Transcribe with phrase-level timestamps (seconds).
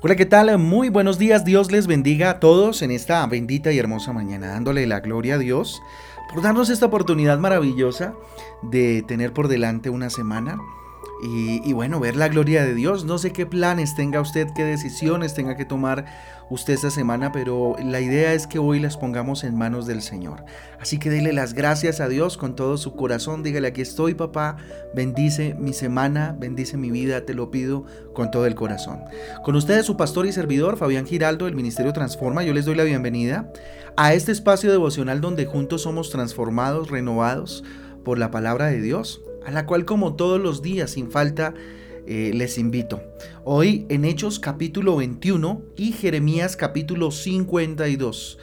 [0.00, 0.56] Hola, ¿qué tal?
[0.58, 1.44] Muy buenos días.
[1.44, 5.38] Dios les bendiga a todos en esta bendita y hermosa mañana, dándole la gloria a
[5.38, 5.82] Dios
[6.32, 8.14] por darnos esta oportunidad maravillosa
[8.62, 10.56] de tener por delante una semana
[11.20, 13.04] y, bueno, ver la gloria de Dios.
[13.04, 16.04] No sé qué planes tenga usted, qué decisiones tenga que tomar
[16.48, 20.44] usted esta semana, pero la idea es que hoy las pongamos en manos del Señor.
[20.80, 23.42] Así que dele las gracias a Dios con todo su corazón.
[23.42, 24.56] Dígale, aquí estoy, papá.
[24.94, 29.00] Bendice mi semana, bendice mi vida, te lo pido con todo el corazón.
[29.44, 32.44] Con ustedes, su pastor y servidor, Fabián Giraldo, del Ministerio Transforma.
[32.44, 33.52] Yo les doy la bienvenida
[33.96, 37.64] a este espacio devocional donde juntos somos transformados, renovados
[38.04, 41.54] por la palabra de Dios a la cual como todos los días sin falta
[42.06, 43.00] eh, les invito.
[43.44, 48.38] Hoy en Hechos capítulo 21 y Jeremías capítulo 52.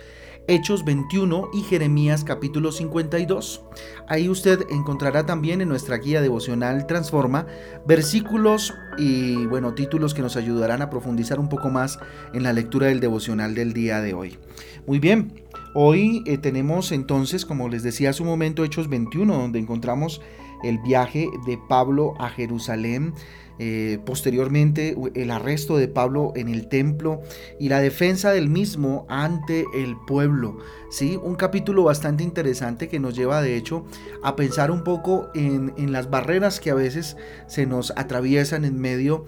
[0.48, 3.62] Hechos 21 y Jeremías capítulo 52.
[4.08, 7.46] Ahí usted encontrará también en nuestra guía devocional Transforma
[7.88, 12.00] versículos y bueno, títulos que nos ayudarán a profundizar un poco más
[12.34, 14.40] en la lectura del devocional del día de hoy.
[14.88, 15.44] Muy bien,
[15.76, 20.20] hoy eh, tenemos entonces, como les decía hace un momento, Hechos 21, donde encontramos
[20.68, 23.14] el viaje de Pablo a Jerusalén,
[23.58, 27.22] eh, posteriormente el arresto de Pablo en el templo
[27.58, 30.58] y la defensa del mismo ante el pueblo.
[30.90, 31.18] ¿sí?
[31.22, 33.86] Un capítulo bastante interesante que nos lleva de hecho
[34.24, 37.16] a pensar un poco en, en las barreras que a veces
[37.48, 39.26] se nos atraviesan en medio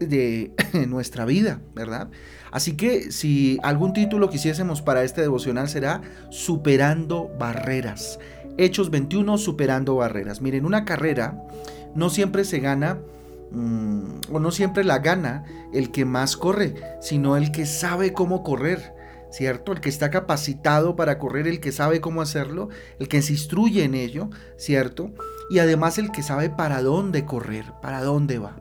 [0.00, 0.52] de
[0.88, 2.10] nuestra vida, ¿verdad?
[2.50, 8.18] Así que si algún título quisiésemos para este devocional será Superando Barreras.
[8.58, 10.40] Hechos 21, superando barreras.
[10.40, 11.42] Miren, una carrera
[11.94, 12.98] no siempre se gana
[13.50, 18.42] mm, o no siempre la gana el que más corre, sino el que sabe cómo
[18.42, 18.98] correr.
[19.32, 19.70] ¿Cierto?
[19.70, 23.84] El que está capacitado para correr, el que sabe cómo hacerlo, el que se instruye
[23.84, 25.12] en ello, ¿cierto?
[25.50, 28.56] Y además el que sabe para dónde correr, para dónde va.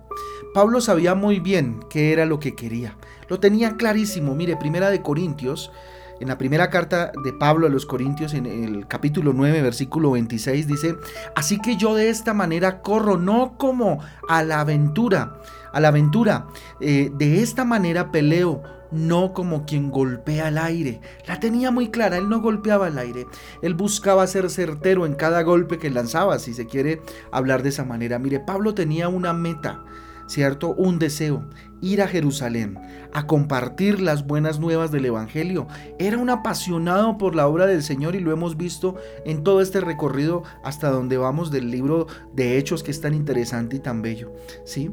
[0.54, 2.98] Pablo sabía muy bien qué era lo que quería.
[3.30, 4.36] Lo tenía clarísimo.
[4.36, 5.72] Mire, Primera de Corintios
[6.20, 10.68] en la primera carta de Pablo a los Corintios, en el capítulo 9, versículo 26,
[10.68, 10.96] dice,
[11.36, 15.38] así que yo de esta manera corro, no como a la aventura,
[15.72, 16.48] a la aventura,
[16.82, 21.00] eh, de esta manera peleo, no como quien golpea al aire.
[21.28, 23.28] La tenía muy clara, él no golpeaba al aire,
[23.62, 27.02] él buscaba ser certero en cada golpe que lanzaba, si se quiere
[27.32, 28.20] hablar de esa manera.
[28.20, 29.84] Mire, Pablo tenía una meta,
[30.30, 30.74] ¿cierto?
[30.76, 31.44] Un deseo,
[31.82, 32.78] ir a Jerusalén,
[33.12, 35.68] a compartir las buenas nuevas del Evangelio.
[35.98, 38.96] Era un apasionado por la obra del Señor y lo hemos visto
[39.26, 43.78] en todo este recorrido hasta donde vamos del libro de Hechos que es tan interesante
[43.78, 44.32] y tan bello.
[44.66, 44.92] ¿sí?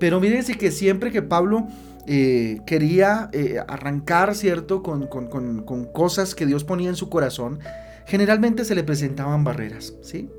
[0.00, 1.66] Pero mírense que siempre que Pablo
[2.06, 7.58] eh, quería eh, arrancar, ¿cierto?, con, con cosas que Dios ponía en su corazón,
[8.06, 10.30] generalmente se le presentaban barreras, ¿sí?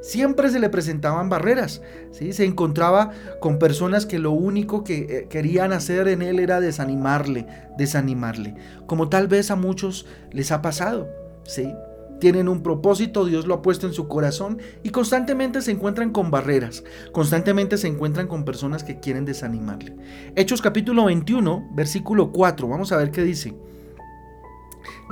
[0.00, 1.82] Siempre se le presentaban barreras,
[2.12, 2.32] ¿sí?
[2.32, 3.10] se encontraba
[3.40, 8.54] con personas que lo único que eh, querían hacer en él era desanimarle, desanimarle,
[8.86, 11.08] como tal vez a muchos les ha pasado.
[11.42, 11.72] ¿sí?
[12.20, 16.30] Tienen un propósito, Dios lo ha puesto en su corazón y constantemente se encuentran con
[16.30, 19.96] barreras, constantemente se encuentran con personas que quieren desanimarle.
[20.36, 23.52] Hechos capítulo 21, versículo 4, vamos a ver qué dice.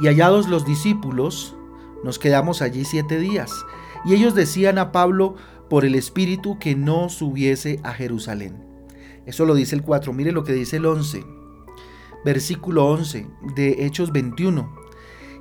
[0.00, 1.56] Y hallados los discípulos,
[2.04, 3.52] nos quedamos allí siete días
[4.04, 5.36] y ellos decían a Pablo
[5.68, 8.64] por el Espíritu que no subiese a Jerusalén.
[9.26, 10.12] Eso lo dice el 4.
[10.12, 11.24] Mire lo que dice el 11.
[12.24, 13.26] Versículo 11
[13.56, 14.72] de Hechos 21.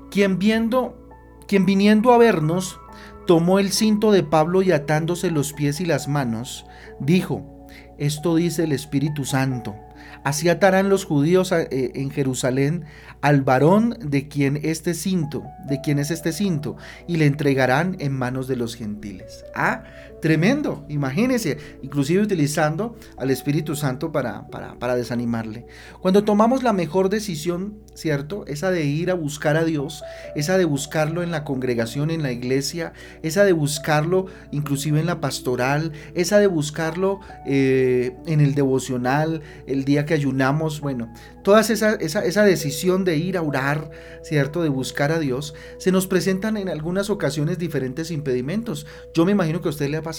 [0.09, 1.09] Quien viendo,
[1.47, 2.79] quien viniendo a vernos,
[3.27, 6.65] tomó el cinto de Pablo y atándose los pies y las manos,
[6.99, 7.67] dijo,
[7.97, 9.75] esto dice el Espíritu Santo.
[10.25, 12.85] Así atarán los judíos eh, en Jerusalén
[13.21, 16.77] al varón de quien este cinto, de quien es este cinto,
[17.07, 19.45] y le entregarán en manos de los gentiles.
[19.53, 19.83] Ah,
[20.25, 25.67] tremendo, imagínense, inclusive utilizando al Espíritu Santo para, para, para desanimarle.
[26.01, 28.43] Cuando tomamos la mejor decisión, ¿cierto?
[28.47, 30.03] Esa de ir a buscar a Dios,
[30.35, 35.21] esa de buscarlo en la congregación, en la iglesia, esa de buscarlo inclusive en la
[35.21, 41.13] pastoral, esa de buscarlo eh, en el devocional, el día que ayunamos, bueno,
[41.45, 43.91] toda esa, esa, decisión de ir a orar,
[44.23, 44.63] ¿cierto?
[44.63, 48.87] De buscar a Dios, se nos presentan en algunas ocasiones diferentes impedimentos.
[49.13, 50.14] Yo me imagino que a usted le ha pasado,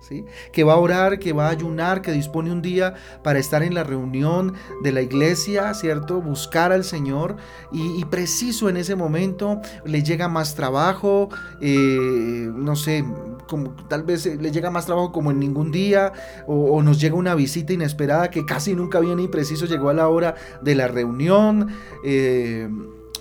[0.00, 0.24] ¿sí?
[0.52, 3.74] Que va a orar, que va a ayunar, que dispone un día para estar en
[3.74, 6.20] la reunión de la iglesia, ¿cierto?
[6.20, 7.36] Buscar al Señor
[7.72, 11.28] y, preciso en ese momento le llega más trabajo,
[11.60, 13.04] eh, no sé,
[13.48, 16.12] como tal vez le llega más trabajo como en ningún día,
[16.46, 20.08] o, nos llega una visita inesperada que casi nunca viene y preciso llegó a la
[20.08, 21.68] hora de la reunión.
[22.04, 22.68] Eh,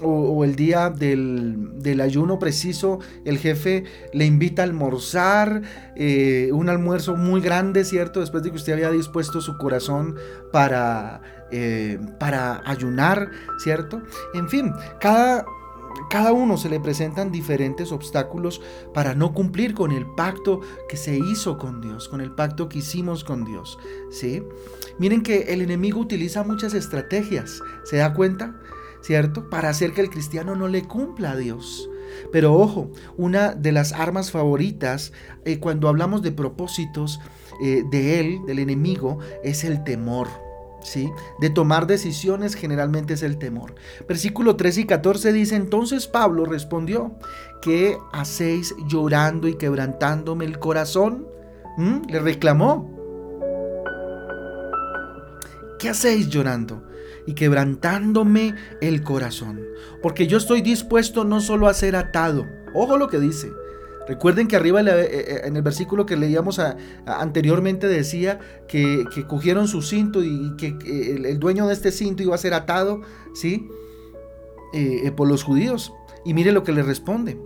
[0.01, 3.83] o, el día del, ayuno preciso, el jefe
[4.13, 5.61] le invita a almorzar,
[5.95, 8.19] eh, un almuerzo muy grande, ¿cierto?
[8.19, 10.15] Después de que usted había dispuesto su corazón
[10.51, 11.21] para,
[11.51, 14.01] eh, para ayunar, ¿cierto?
[14.33, 15.45] En fin, cada,
[16.09, 18.61] cada uno se le presentan diferentes obstáculos
[18.93, 22.79] para no cumplir con el pacto que se hizo con Dios, con el pacto que
[22.79, 23.77] hicimos con Dios,
[24.11, 24.43] ¿sí?
[24.99, 28.55] Miren que el enemigo utiliza muchas estrategias, ¿se da cuenta?
[29.01, 29.49] ¿Cierto?
[29.49, 31.89] Para hacer que el cristiano no le cumpla a Dios.
[32.31, 35.13] Pero ojo, una de las armas favoritas
[35.45, 37.19] eh, cuando hablamos de propósitos
[37.63, 40.27] eh, de él, del enemigo, es el temor.
[40.79, 41.09] ¿Sí?
[41.41, 43.75] De tomar decisiones generalmente es el temor.
[44.07, 47.15] Versículo 3 y 14 dice, entonces Pablo respondió,
[47.61, 51.27] ¿qué hacéis llorando y quebrantándome el corazón?
[51.77, 52.03] ¿Mm?
[52.07, 52.89] Le reclamó.
[55.79, 56.86] ¿Qué hacéis llorando?
[57.27, 59.61] Y quebrantándome el corazón.
[60.01, 63.51] Porque yo estoy dispuesto no solo a ser atado, ojo lo que dice.
[64.07, 66.59] Recuerden que arriba eh, eh, en el versículo que leíamos
[67.05, 70.77] anteriormente decía que, cogieron su cinto y que
[71.27, 73.01] el, dueño de este cinto iba a ser atado,
[73.33, 73.67] ¿sí?
[74.73, 75.91] Eh, por los judíos.
[76.23, 77.37] Y mire lo que le responde.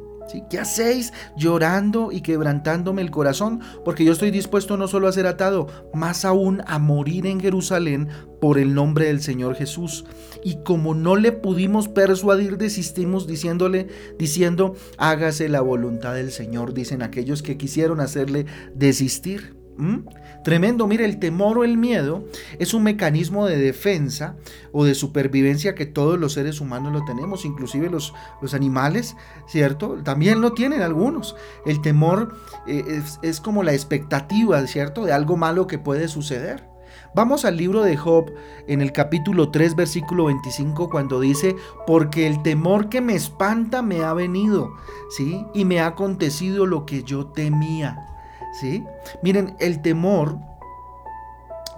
[0.50, 3.62] ¿Qué hacéis llorando y quebrantándome el corazón?
[3.84, 8.08] Porque yo estoy dispuesto no solo a ser atado, más aún a morir en Jerusalén
[8.40, 10.06] por el nombre del Señor Jesús.
[10.44, 13.88] Y como no le pudimos persuadir, desistimos diciéndole,
[14.18, 19.61] diciendo, hágase la voluntad del Señor, dicen aquellos que quisieron hacerle desistir.
[19.78, 20.08] ¿Mm?
[20.44, 22.26] Tremendo, mire, el temor o el miedo
[22.60, 24.36] es un mecanismo de defensa
[24.72, 29.16] o de supervivencia que todos los seres humanos lo tenemos, inclusive los, los animales,
[29.48, 30.00] ¿cierto?
[30.04, 31.36] También lo tienen algunos.
[31.66, 32.36] El temor
[32.68, 35.06] eh, es, es como la expectativa, ¿cierto?
[35.06, 36.72] De algo malo que puede suceder.
[37.14, 38.32] Vamos al libro de Job
[38.68, 44.04] en el capítulo 3, versículo 25, cuando dice, porque el temor que me espanta me
[44.04, 44.74] ha venido,
[45.10, 45.46] ¿sí?
[45.54, 48.11] Y me ha acontecido lo que yo temía.
[48.60, 48.84] ¿Sí?
[49.22, 50.38] Miren, el temor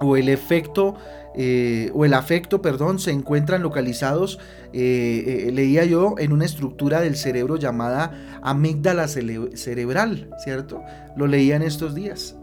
[0.00, 0.96] o el efecto
[1.36, 4.38] eh, o el afecto, perdón, se encuentran localizados,
[4.72, 8.12] eh, eh, leía yo, en una estructura del cerebro llamada
[8.42, 10.82] amígdala cerebral, ¿cierto?
[11.16, 12.36] Lo leía en estos días.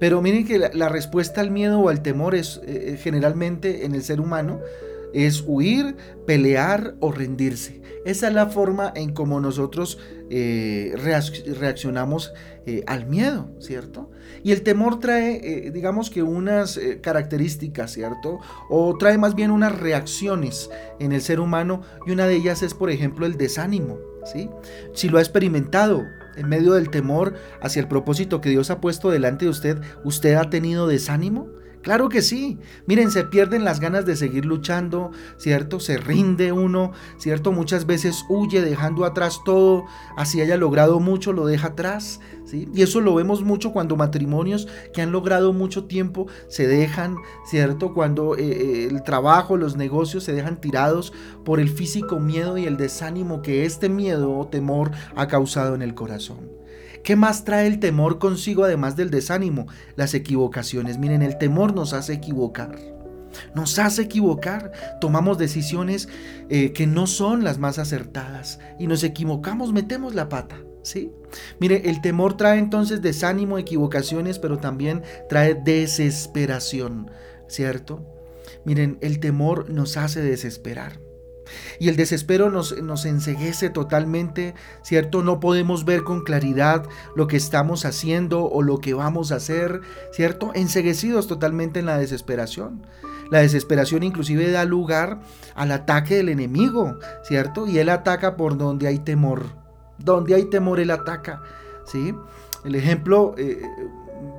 [0.00, 2.60] Pero miren que la, respuesta al miedo o al temor es
[3.02, 4.60] generalmente en el ser humano
[5.14, 5.96] es huir,
[6.26, 7.80] pelear o rendirse.
[8.04, 12.34] Esa es la forma en como nosotros eh, reaccionamos
[12.66, 14.10] eh, al miedo, ¿cierto?
[14.42, 18.40] Y el temor trae, eh, digamos que unas características, ¿cierto?
[18.68, 20.68] O trae más bien unas reacciones
[20.98, 23.98] en el ser humano y una de ellas es, por ejemplo, el desánimo,
[24.30, 24.50] ¿sí?
[24.92, 26.02] Si lo ha experimentado,
[26.36, 30.34] en medio del temor hacia el propósito que Dios ha puesto delante de usted, ¿usted
[30.34, 31.48] ha tenido desánimo?
[31.84, 32.58] Claro que sí.
[32.86, 35.80] Miren, se pierden las ganas de seguir luchando, ¿cierto?
[35.80, 37.52] Se rinde uno, ¿cierto?
[37.52, 39.84] Muchas veces huye dejando atrás todo,
[40.16, 42.70] así haya logrado mucho, lo deja atrás, ¿sí?
[42.72, 47.92] Y eso lo vemos mucho cuando matrimonios que han logrado mucho tiempo se dejan, ¿cierto?
[47.92, 51.12] Cuando eh, eh, el trabajo, los negocios se dejan tirados
[51.44, 55.82] por el físico miedo y el desánimo que este miedo o temor ha causado en
[55.82, 56.63] el corazón.
[57.04, 59.66] ¿Qué más trae el temor consigo además del desánimo?
[59.94, 60.98] Las equivocaciones.
[60.98, 62.78] Miren, el temor nos hace equivocar.
[63.54, 66.08] Nos hace equivocar, tomamos decisiones
[66.48, 70.56] eh, que no son las más acertadas y nos equivocamos, metemos la pata.
[70.82, 71.10] ¿Sí?
[71.60, 77.10] Mire, el temor trae entonces desánimo, equivocaciones, pero también trae desesperación,
[77.48, 78.06] ¿cierto?
[78.64, 81.03] Miren, el temor nos hace desesperar.
[81.78, 85.22] Y el desespero nos, nos enseguece totalmente, ¿cierto?
[85.22, 86.84] No podemos ver con claridad
[87.16, 89.80] lo que estamos haciendo o lo que vamos a hacer,
[90.12, 90.52] ¿cierto?
[90.54, 92.86] Enseguecidos totalmente en la desesperación.
[93.30, 95.20] La desesperación inclusive da lugar
[95.54, 97.66] al ataque del enemigo, ¿cierto?
[97.66, 99.46] Y él ataca por donde hay temor.
[99.98, 101.42] Donde hay temor, él ataca,
[101.86, 102.14] ¿sí?
[102.64, 103.62] El ejemplo eh,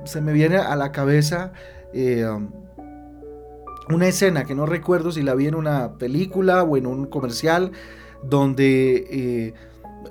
[0.04, 1.52] se me viene a la cabeza.
[1.92, 2.26] Eh,
[3.88, 7.72] una escena que no recuerdo si la vi en una película o en un comercial,
[8.22, 9.54] donde eh,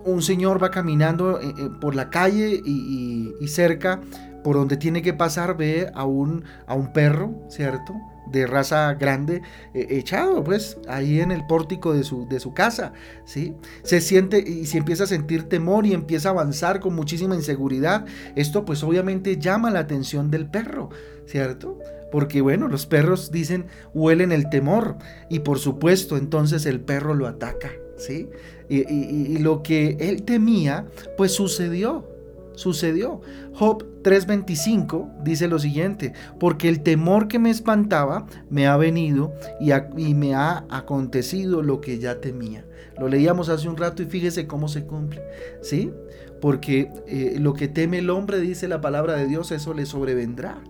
[0.06, 4.02] un señor va caminando eh, eh, por la calle y, cerca,
[4.44, 7.94] por donde tiene que pasar, ve a un, a un perro, ¿cierto?
[8.26, 9.44] de raza grande
[9.76, 12.92] echado pues ahí en el pórtico de su, de su casa
[13.24, 13.54] ¿sí?
[13.84, 18.04] se siente y se empieza a sentir temor y empieza a avanzar con muchísima inseguridad
[18.36, 20.90] esto pues obviamente llama la atención del perro
[21.28, 21.78] ¿cierto?
[22.16, 24.96] Porque bueno, los perros dicen huelen el temor
[25.30, 28.30] y por supuesto entonces el perro lo ataca, ¿sí?
[28.70, 30.86] Y, lo que él temía,
[31.18, 32.08] pues sucedió,
[32.54, 33.20] sucedió.
[33.52, 40.14] Job 3:25 dice lo siguiente, porque el temor que me espantaba me ha venido y,
[40.14, 42.66] me ha acontecido lo que ya temía.
[42.98, 45.22] Lo leíamos hace un rato y fíjese cómo se cumple,
[45.62, 45.92] ¿sí?
[46.40, 50.64] Porque eh, lo que teme el hombre, dice la palabra de Dios, eso le sobrevendrá.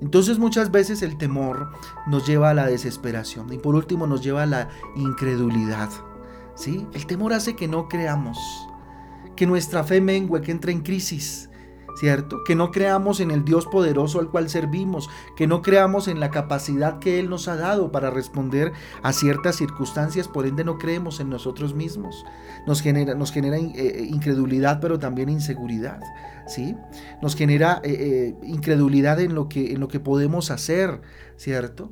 [0.00, 1.70] Entonces muchas veces el temor
[2.06, 5.90] nos lleva a la desesperación y por último nos lleva a la incredulidad.
[6.54, 6.86] ¿sí?
[6.92, 8.38] El temor hace que no creamos,
[9.36, 11.47] que nuestra fe mengue, que entre en crisis.
[11.98, 12.44] ¿Cierto?
[12.44, 16.30] Que no creamos en el Dios poderoso al cual servimos, que no creamos en la
[16.30, 21.18] capacidad que Él nos ha dado para responder a ciertas circunstancias, por ende no creemos
[21.18, 22.24] en nosotros mismos.
[22.66, 26.00] Nos genera, nos genera eh, eh, incredulidad, pero también inseguridad,
[26.46, 26.76] ¿sí?
[27.20, 31.00] Nos genera eh, incredulidad en lo, que, en lo que podemos hacer,
[31.36, 31.90] ¿cierto?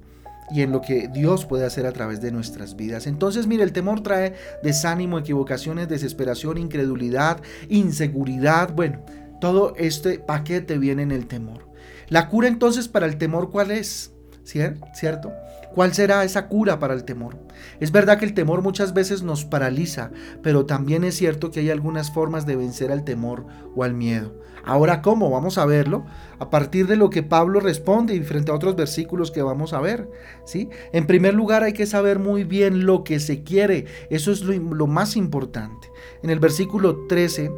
[0.49, 3.09] y en lo que Dios puede hacer a través de nuestras vidas.
[3.09, 9.01] Entonces, mire, el temor trae desánimo, equivocaciones, desesperación, incredulidad, inseguridad, bueno,
[9.41, 11.69] todo este paquete viene en el temor.
[12.09, 14.13] La cura entonces para el temor, ¿cuál es?
[14.45, 15.33] ¿Cierto?
[15.75, 17.46] ¿Cuál será esa cura para el temor?
[17.81, 20.11] Es verdad que el temor muchas veces nos paraliza,
[20.43, 24.35] pero también es cierto que hay algunas formas de vencer al temor o al miedo.
[24.67, 25.31] Ahora, ¿cómo?
[25.31, 26.05] Vamos a verlo
[26.41, 29.81] a partir de lo que Pablo responde y frente a otros versículos que vamos a
[29.81, 30.11] ver.
[30.45, 30.69] ¿sí?
[30.93, 33.87] En primer lugar, hay que saber muy bien lo que se quiere.
[34.11, 35.89] Eso es lo, más importante.
[36.25, 37.53] En el versículo 13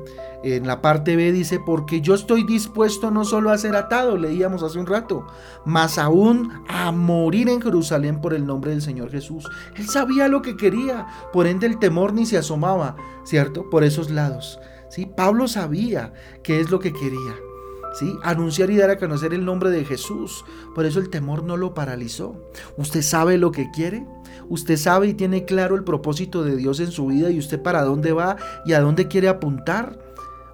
[0.45, 4.63] en la parte B dice, porque yo estoy dispuesto no solo a ser atado, leíamos
[4.63, 5.27] hace un rato,
[5.65, 9.49] más aún a morir en Jerusalén por el nombre del Señor Jesús.
[9.89, 13.69] Sabía lo que quería, por ende el temor ni se asomaba, ¿cierto?
[13.71, 14.61] Por esos lados.
[14.91, 15.07] ¿sí?
[15.07, 17.35] Pablo sabía qué es lo que quería.
[17.95, 18.15] ¿Sí?
[18.23, 20.45] Anunciar y dar a conocer el nombre de Jesús.
[20.75, 22.51] Por eso el temor no lo paralizó.
[22.77, 24.07] ¿Usted sabe lo que quiere?
[24.49, 27.83] ¿Usted sabe y tiene claro el propósito de Dios en su vida y usted para
[27.83, 29.99] dónde va y a dónde quiere apuntar?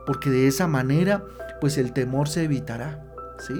[0.07, 1.25] porque de esa manera
[1.61, 3.05] pues el temor se evitará,
[3.39, 3.55] ¿sí?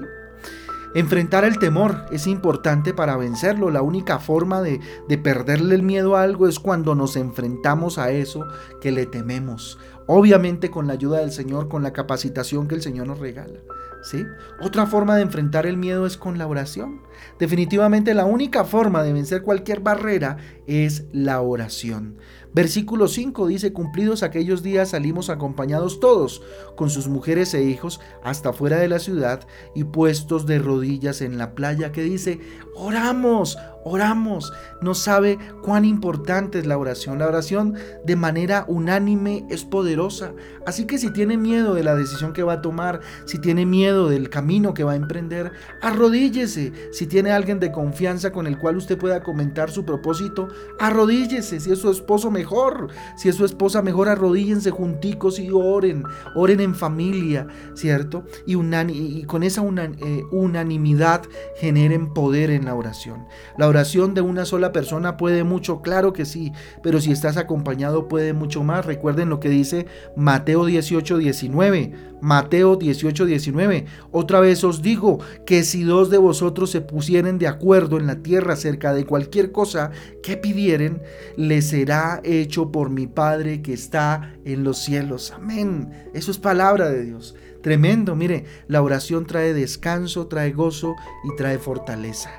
[0.95, 3.69] Enfrentar el temor es importante para vencerlo.
[3.69, 8.11] La única forma de, de, perderle el miedo a algo es cuando nos enfrentamos a
[8.11, 8.47] eso
[8.79, 9.77] que le tememos.
[10.07, 13.59] Obviamente con la ayuda del Señor, con la capacitación que el Señor nos regala.
[14.05, 14.25] ¿sí?
[14.61, 17.01] Otra forma de enfrentar el miedo es con la oración.
[17.39, 20.37] Definitivamente la única forma de vencer cualquier barrera
[20.67, 22.17] es la oración.
[22.53, 26.41] Versículo 5 dice, cumplidos aquellos días salimos acompañados todos,
[26.77, 29.45] con sus mujeres e hijos, hasta fuera de la ciudad
[29.75, 32.39] y puestos de rodillas en la playa, que dice,
[32.75, 34.53] oramos, oramos.
[34.81, 37.19] No sabe cuán importante es la oración.
[37.19, 40.33] La oración de manera unánime es poderosa.
[40.65, 44.09] Así que si tiene miedo de la decisión que va a tomar, si tiene miedo
[44.09, 46.71] del camino que va a emprender, arrodíllese.
[46.91, 50.47] Si tiene alguien de confianza con el cual usted pueda comentar su propósito,
[50.79, 51.59] arrodíllese.
[51.59, 52.89] Si es su esposo, mejor.
[53.17, 56.03] Si es su esposa, mejor arrodíllense junticos y oren.
[56.35, 58.23] Oren en familia, ¿cierto?
[58.45, 61.23] Y, y con esa eh, unanimidad
[61.57, 63.25] generen poder en la oración.
[63.57, 66.51] La oración de una sola persona puede mucho, claro que sí,
[66.83, 68.85] pero si estás acompañado puede mucho más.
[68.85, 72.14] Recuerden lo que dice Mateo 18, 19.
[72.25, 73.85] Mateo 18, 19.
[74.11, 78.23] Otra vez os digo que si dos de vosotros se pusieren de acuerdo en la
[78.23, 79.91] tierra acerca de cualquier cosa
[80.23, 81.03] que pidieren,
[81.37, 85.33] le será hecho por mi Padre que está en los cielos.
[85.35, 85.91] Amén.
[86.15, 87.35] Eso es palabra de Dios.
[87.61, 88.15] Tremendo.
[88.15, 92.31] Mire, la oración trae descanso, trae gozo y trae fortaleza.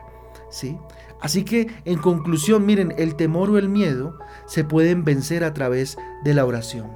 [0.50, 0.76] ¿Sí?
[1.20, 5.96] Así que, en conclusión, miren, el temor o el miedo se pueden vencer a través
[6.24, 6.90] de la oración.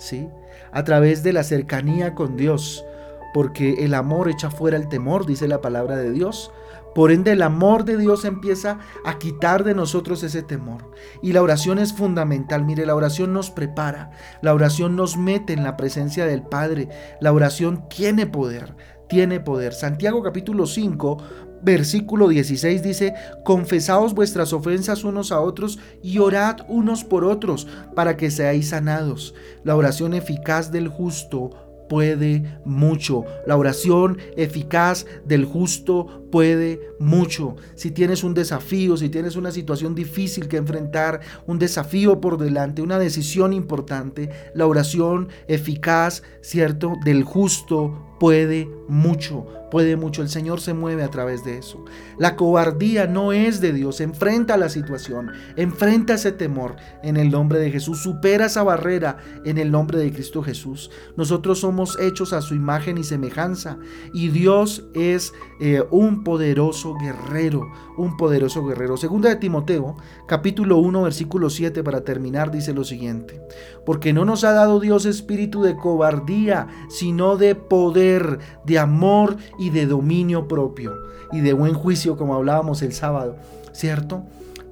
[0.00, 0.28] ¿Sí?
[0.76, 2.84] A través de la cercanía con Dios,
[3.32, 6.52] porque el amor echa fuera el temor, dice la palabra de Dios.
[6.94, 10.92] Por ende, el amor de Dios empieza a quitar de nosotros ese temor.
[11.22, 12.66] Y la oración es fundamental.
[12.66, 14.10] Mire, la oración nos prepara.
[14.42, 16.90] La oración nos mete en la presencia del Padre.
[17.22, 18.76] La oración tiene poder.
[19.08, 19.72] Tiene poder.
[19.72, 21.18] Santiago capítulo 5,
[21.62, 28.16] versículo 16 dice, confesaos vuestras ofensas unos a otros y orad unos por otros para
[28.16, 29.34] que seáis sanados.
[29.64, 31.50] La oración eficaz del justo
[31.88, 33.24] puede mucho.
[33.46, 37.56] La oración eficaz del justo puede mucho.
[37.76, 42.82] Si tienes un desafío, si tienes una situación difícil que enfrentar, un desafío por delante,
[42.82, 46.92] una decisión importante, la oración eficaz, ¿cierto?
[47.06, 50.22] Del justo puede mucho, puede mucho.
[50.22, 51.84] El Señor se mueve a través de eso.
[52.18, 54.00] La cobardía no es de Dios.
[54.00, 58.02] Enfrenta la situación, enfrenta ese temor en el nombre de Jesús.
[58.02, 60.90] Supera esa barrera en el nombre de Cristo Jesús.
[61.16, 63.78] Nosotros somos hechos a su imagen y semejanza
[64.12, 68.96] y Dios es eh, un poderoso guerrero, un poderoso guerrero.
[68.96, 69.94] Segunda de Timoteo,
[70.26, 73.40] capítulo 1, versículo 7 para terminar, dice lo siguiente.
[73.84, 79.70] Porque no nos ha dado Dios espíritu de cobardía, sino de poder de amor y
[79.70, 80.96] de dominio propio
[81.30, 83.36] y de buen juicio, como hablábamos el sábado,
[83.70, 84.24] ¿cierto?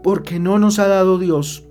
[0.02, 1.62] Porque no nos ha dado Dios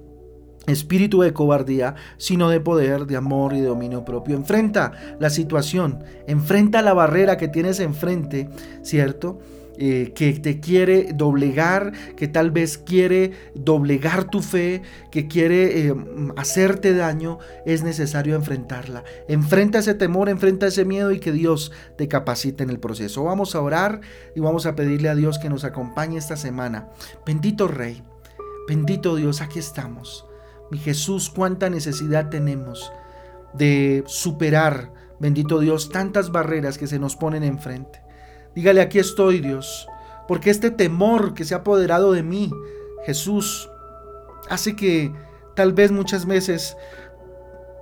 [0.65, 4.37] espíritu de cobardía, sino de poder, de amor y de dominio propio.
[4.37, 8.49] Enfrenta la situación, enfrenta la barrera que tienes enfrente,
[8.81, 9.39] ¿cierto?
[9.75, 15.96] Eh, que te quiere doblegar, que tal vez quiere doblegar tu fe, que quiere eh,
[16.38, 19.03] hacerte daño, es necesario enfrentarla.
[19.27, 23.24] Enfrenta ese temor, enfrenta ese miedo y que Dios te capacite en el proceso.
[23.24, 24.01] Vamos a orar
[24.36, 26.89] y vamos a pedirle a Dios que nos acompañe esta semana.
[27.25, 28.03] Bendito Rey,
[28.68, 30.27] bendito Dios, aquí estamos.
[30.70, 32.92] Mi Jesús, cuánta necesidad tenemos
[33.53, 38.02] de superar, bendito Dios, tantas barreras que se nos ponen enfrente.
[38.55, 39.88] Dígale, aquí estoy Dios,
[40.27, 42.51] porque este temor que se ha apoderado de mí,
[43.05, 43.69] Jesús,
[44.50, 45.12] hace que
[45.55, 46.75] tal vez muchas veces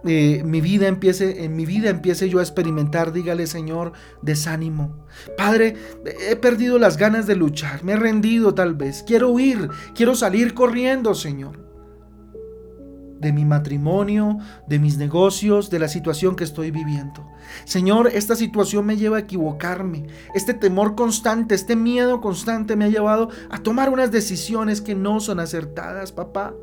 [0.06, 5.06] eh, mi vida empiece, en mi vida empiece yo a experimentar, dígale Señor, desánimo.
[5.38, 5.75] Padre,
[6.30, 10.54] he perdido las ganas de luchar, me he rendido tal vez, quiero huir, quiero salir
[10.54, 11.71] corriendo, Señor
[13.22, 17.25] de mi matrimonio, de mis negocios, de la situación que estoy viviendo.
[17.66, 20.08] Señor, esta situación me lleva a equivocarme.
[20.34, 25.20] Este temor constante, este miedo constante me ha llevado a tomar unas decisiones que no
[25.20, 26.54] son acertadas, papá.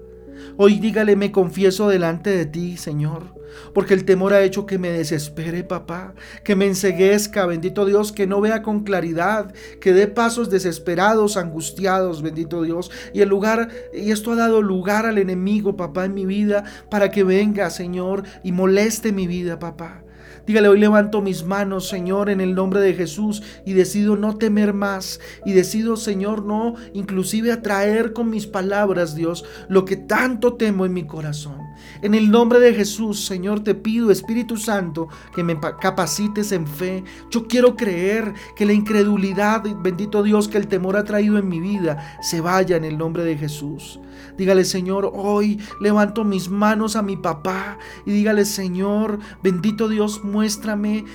[0.56, 3.34] Hoy dígale, me confieso delante de ti, Señor,
[3.74, 6.14] porque el temor ha hecho que me desespere, papá,
[6.44, 12.22] que me enseguezca, bendito Dios, que no vea con claridad, que dé pasos desesperados, angustiados,
[12.22, 12.90] bendito Dios.
[13.12, 17.10] Y el lugar, y esto ha dado lugar al enemigo, papá, en mi vida, para
[17.10, 20.02] que venga, Señor, y moleste mi vida, papá.
[20.48, 24.72] Dígale, hoy levanto mis manos, Señor, en el nombre de Jesús y decido no temer
[24.72, 25.20] más.
[25.44, 30.94] Y decido, Señor, no inclusive atraer con mis palabras, Dios, lo que tanto temo en
[30.94, 31.58] mi corazón.
[32.00, 37.04] En el nombre de Jesús, Señor, te pido, Espíritu Santo, que me capacites en fe.
[37.30, 41.60] Yo quiero creer que la incredulidad, bendito Dios, que el temor ha traído en mi
[41.60, 44.00] vida, se vaya en el nombre de Jesús.
[44.36, 50.24] Dígale, Señor, hoy levanto mis manos a mi papá y dígale, Señor, bendito Dios,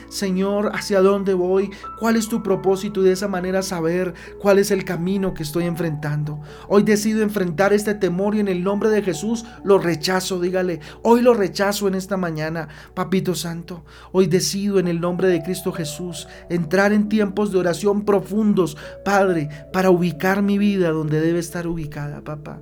[0.09, 4.71] Señor, hacia dónde voy, cuál es tu propósito y de esa manera saber cuál es
[4.71, 6.41] el camino que estoy enfrentando.
[6.67, 11.21] Hoy decido enfrentar este temor y en el nombre de Jesús lo rechazo, dígale, hoy
[11.21, 13.85] lo rechazo en esta mañana, Papito Santo.
[14.11, 19.49] Hoy decido en el nombre de Cristo Jesús entrar en tiempos de oración profundos, Padre,
[19.71, 22.61] para ubicar mi vida donde debe estar ubicada, papá.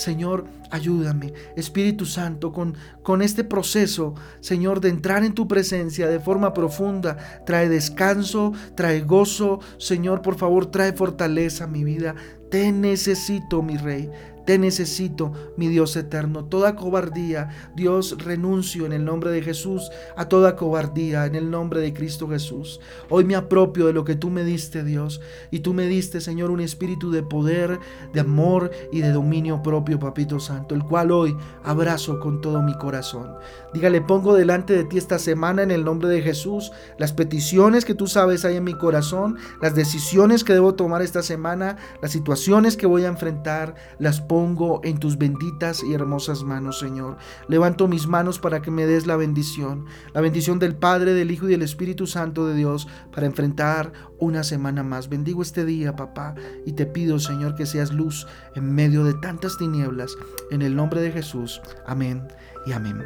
[0.00, 6.18] Señor, ayúdame, Espíritu Santo, con, con este proceso, Señor, de entrar en tu presencia de
[6.18, 7.18] forma profunda.
[7.44, 12.14] Trae descanso, trae gozo, Señor, por favor, trae fortaleza a mi vida.
[12.50, 14.10] Te necesito, mi Rey.
[14.50, 16.44] Te necesito, mi Dios eterno.
[16.44, 21.80] Toda cobardía, Dios, renuncio en el nombre de Jesús a toda cobardía en el nombre
[21.80, 22.80] de Cristo Jesús.
[23.10, 25.20] Hoy me apropio de lo que tú me diste, Dios.
[25.52, 27.78] Y tú me diste, Señor, un espíritu de poder,
[28.12, 32.76] de amor y de dominio propio, Papito Santo, el cual hoy abrazo con todo mi
[32.76, 33.36] corazón.
[33.72, 37.94] Dígale, pongo delante de ti esta semana en el nombre de Jesús las peticiones que
[37.94, 42.76] tú sabes hay en mi corazón, las decisiones que debo tomar esta semana, las situaciones
[42.76, 47.18] que voy a enfrentar, las pongo pongo en tus benditas y hermosas manos, Señor.
[47.46, 51.46] Levanto mis manos para que me des la bendición, la bendición del Padre, del Hijo
[51.46, 55.10] y del Espíritu Santo de Dios para enfrentar una semana más.
[55.10, 59.58] Bendigo este día, papá, y te pido, Señor, que seas luz en medio de tantas
[59.58, 60.16] tinieblas.
[60.50, 61.60] En el nombre de Jesús.
[61.86, 62.26] Amén
[62.66, 63.02] y amén.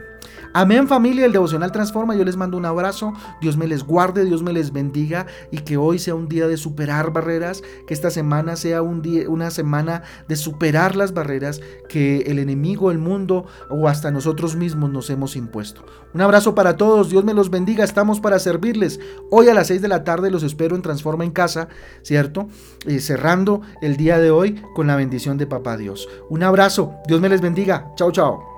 [0.56, 2.14] Amén familia, el devocional transforma.
[2.14, 3.12] Yo les mando un abrazo.
[3.40, 6.56] Dios me les guarde, Dios me les bendiga y que hoy sea un día de
[6.56, 12.18] superar barreras, que esta semana sea un día, una semana de superar las barreras que
[12.22, 15.84] el enemigo, el mundo o hasta nosotros mismos nos hemos impuesto.
[16.14, 19.00] Un abrazo para todos, Dios me los bendiga, estamos para servirles.
[19.32, 21.66] Hoy a las 6 de la tarde los espero en Transforma en Casa,
[22.02, 22.46] ¿cierto?
[22.86, 26.08] Eh, cerrando el día de hoy con la bendición de Papá Dios.
[26.30, 27.92] Un abrazo, Dios me les bendiga.
[27.96, 28.53] Chao, chao.